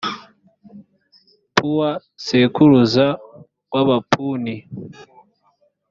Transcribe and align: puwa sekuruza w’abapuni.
puwa 1.55 1.89
sekuruza 2.25 3.07
w’abapuni. 3.73 4.55